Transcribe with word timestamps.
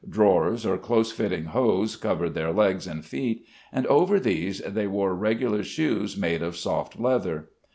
Drawers 0.09 0.65
or 0.65 0.79
close 0.79 1.11
fitting 1.11 1.43
hose 1.45 1.95
covered 1.95 2.33
their 2.33 2.51
legs 2.51 2.87
and 2.87 3.05
feet, 3.05 3.45
and 3.71 3.85
over 3.85 4.19
these 4.19 4.59
they 4.61 4.87
wore 4.87 5.13
regular 5.13 5.61
shoes 5.61 6.17
made 6.17 6.41
of 6.41 6.57
soft 6.57 6.99
leather. 6.99 7.49